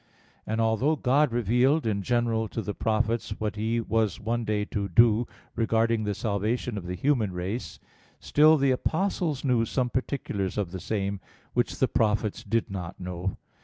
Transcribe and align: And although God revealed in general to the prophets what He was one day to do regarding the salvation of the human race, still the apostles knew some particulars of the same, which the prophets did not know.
And 0.47 0.59
although 0.59 0.95
God 0.95 1.31
revealed 1.31 1.85
in 1.85 2.01
general 2.01 2.47
to 2.47 2.63
the 2.63 2.73
prophets 2.73 3.35
what 3.37 3.55
He 3.55 3.79
was 3.79 4.19
one 4.19 4.43
day 4.43 4.65
to 4.65 4.89
do 4.89 5.27
regarding 5.55 6.05
the 6.05 6.15
salvation 6.15 6.75
of 6.75 6.87
the 6.87 6.95
human 6.95 7.33
race, 7.33 7.79
still 8.19 8.57
the 8.57 8.71
apostles 8.71 9.43
knew 9.45 9.63
some 9.63 9.91
particulars 9.91 10.57
of 10.57 10.71
the 10.71 10.79
same, 10.79 11.19
which 11.53 11.77
the 11.77 11.87
prophets 11.87 12.43
did 12.43 12.71
not 12.71 12.99
know. 12.99 13.37